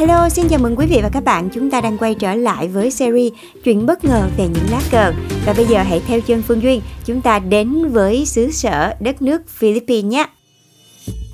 [0.00, 1.48] Hello, xin chào mừng quý vị và các bạn.
[1.54, 3.32] Chúng ta đang quay trở lại với series
[3.64, 5.12] Chuyện bất ngờ về những lá cờ.
[5.46, 9.22] Và bây giờ hãy theo chân Phương Duyên, chúng ta đến với xứ sở đất
[9.22, 10.26] nước Philippines nhé.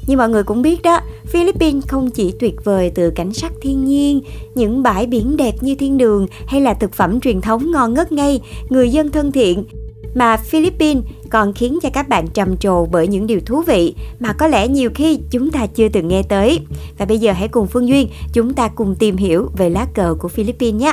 [0.06, 3.84] Như mọi người cũng biết đó, Philippines không chỉ tuyệt vời từ cảnh sắc thiên
[3.84, 4.20] nhiên,
[4.54, 8.12] những bãi biển đẹp như thiên đường hay là thực phẩm truyền thống ngon ngất
[8.12, 9.64] ngây, người dân thân thiện,
[10.16, 14.32] mà Philippines còn khiến cho các bạn trầm trồ bởi những điều thú vị mà
[14.32, 16.60] có lẽ nhiều khi chúng ta chưa từng nghe tới.
[16.98, 20.14] Và bây giờ hãy cùng Phương Duyên chúng ta cùng tìm hiểu về lá cờ
[20.18, 20.92] của Philippines nhé.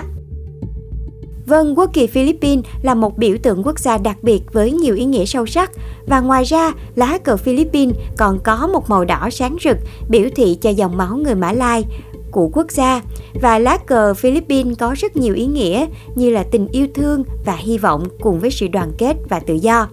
[1.46, 5.06] Vâng, quốc kỳ Philippines là một biểu tượng quốc gia đặc biệt với nhiều ý
[5.06, 5.72] nghĩa sâu sắc
[6.08, 9.78] và ngoài ra, lá cờ Philippines còn có một màu đỏ sáng rực
[10.10, 11.86] biểu thị cho dòng máu người Mã Lai
[12.34, 13.02] của quốc gia
[13.42, 17.56] và lá cờ Philippines có rất nhiều ý nghĩa như là tình yêu thương và
[17.56, 19.88] hy vọng cùng với sự đoàn kết và tự do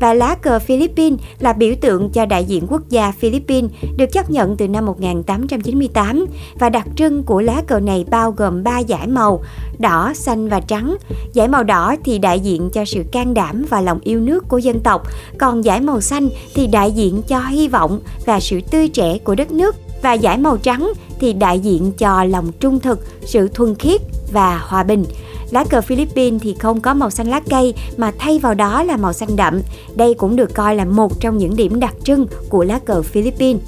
[0.00, 4.30] và lá cờ Philippines là biểu tượng cho đại diện quốc gia Philippines được chấp
[4.30, 6.26] nhận từ năm 1898
[6.58, 9.42] và đặc trưng của lá cờ này bao gồm 3 dải màu
[9.78, 10.96] đỏ, xanh và trắng.
[11.34, 14.58] Dải màu đỏ thì đại diện cho sự can đảm và lòng yêu nước của
[14.58, 15.02] dân tộc,
[15.38, 19.34] còn dải màu xanh thì đại diện cho hy vọng và sự tươi trẻ của
[19.34, 23.74] đất nước và giải màu trắng thì đại diện cho lòng trung thực, sự thuần
[23.74, 24.00] khiết
[24.32, 25.04] và hòa bình.
[25.50, 28.96] Lá cờ Philippines thì không có màu xanh lá cây mà thay vào đó là
[28.96, 29.60] màu xanh đậm.
[29.94, 33.62] Đây cũng được coi là một trong những điểm đặc trưng của lá cờ Philippines.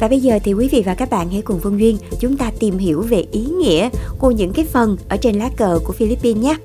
[0.00, 2.50] Và bây giờ thì quý vị và các bạn hãy cùng Phương Duyên chúng ta
[2.58, 6.44] tìm hiểu về ý nghĩa của những cái phần ở trên lá cờ của Philippines
[6.44, 6.56] nhé.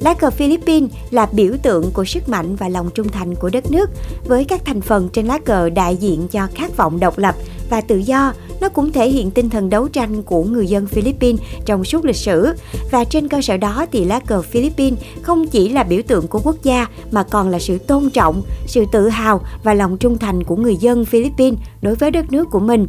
[0.00, 3.70] Lá cờ Philippines là biểu tượng của sức mạnh và lòng trung thành của đất
[3.70, 3.90] nước,
[4.24, 7.34] với các thành phần trên lá cờ đại diện cho khát vọng độc lập
[7.70, 8.32] và tự do.
[8.60, 12.16] Nó cũng thể hiện tinh thần đấu tranh của người dân Philippines trong suốt lịch
[12.16, 12.52] sử.
[12.90, 16.40] Và trên cơ sở đó thì lá cờ Philippines không chỉ là biểu tượng của
[16.44, 20.44] quốc gia mà còn là sự tôn trọng, sự tự hào và lòng trung thành
[20.44, 22.86] của người dân Philippines đối với đất nước của mình.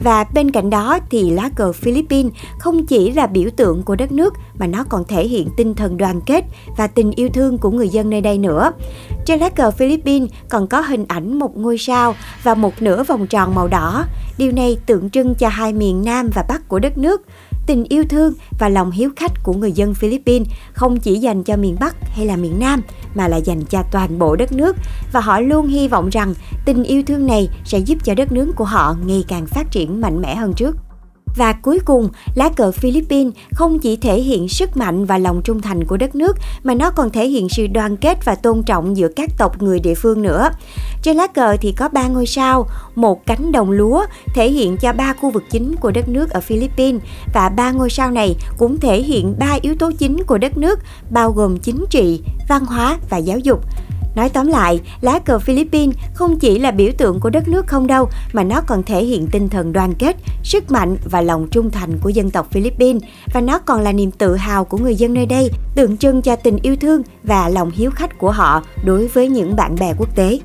[0.00, 4.12] Và bên cạnh đó thì lá cờ Philippines không chỉ là biểu tượng của đất
[4.12, 6.44] nước, mà nó còn thể hiện tinh thần đoàn kết
[6.76, 8.72] và tình yêu thương của người dân nơi đây nữa.
[9.24, 13.26] Trên lá cờ Philippines còn có hình ảnh một ngôi sao và một nửa vòng
[13.26, 14.04] tròn màu đỏ.
[14.38, 17.22] Điều này tượng trưng cho hai miền Nam và Bắc của đất nước
[17.66, 21.56] tình yêu thương và lòng hiếu khách của người dân Philippines không chỉ dành cho
[21.56, 22.82] miền Bắc hay là miền Nam,
[23.14, 24.76] mà là dành cho toàn bộ đất nước
[25.12, 26.34] và họ luôn hy vọng rằng
[26.64, 30.00] tình yêu thương này sẽ giúp cho đất nước của họ ngày càng phát triển
[30.00, 30.76] mạnh mẽ hơn trước.
[31.36, 35.60] Và cuối cùng, lá cờ Philippines không chỉ thể hiện sức mạnh và lòng trung
[35.60, 38.96] thành của đất nước mà nó còn thể hiện sự đoàn kết và tôn trọng
[38.96, 40.50] giữa các tộc người địa phương nữa.
[41.02, 44.04] Trên lá cờ thì có ba ngôi sao, một cánh đồng lúa
[44.34, 47.02] thể hiện cho ba khu vực chính của đất nước ở Philippines
[47.34, 50.80] và ba ngôi sao này cũng thể hiện ba yếu tố chính của đất nước
[51.10, 53.60] bao gồm chính trị, văn hóa và giáo dục.
[54.16, 57.86] Nói tóm lại, lá cờ Philippines không chỉ là biểu tượng của đất nước không
[57.86, 61.70] đâu, mà nó còn thể hiện tinh thần đoàn kết, sức mạnh và lòng trung
[61.70, 63.02] thành của dân tộc Philippines.
[63.34, 66.36] Và nó còn là niềm tự hào của người dân nơi đây, tượng trưng cho
[66.36, 70.16] tình yêu thương và lòng hiếu khách của họ đối với những bạn bè quốc
[70.16, 70.38] tế.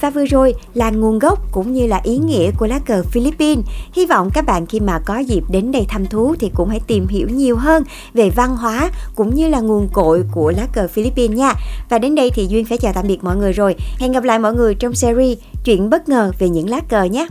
[0.00, 3.64] Và vừa rồi là nguồn gốc cũng như là ý nghĩa của lá cờ Philippines.
[3.92, 6.80] Hy vọng các bạn khi mà có dịp đến đây thăm thú thì cũng hãy
[6.86, 7.82] tìm hiểu nhiều hơn
[8.14, 11.52] về văn hóa cũng như là nguồn cội của lá cờ Philippines nha.
[11.88, 13.74] Và đến đây thì Duyên phải chào tạm biệt mọi người rồi.
[13.98, 17.26] Hẹn gặp lại mọi người trong series Chuyện bất ngờ về những lá cờ nhé.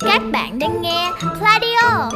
[0.00, 2.10] Các bạn đang nghe Pladio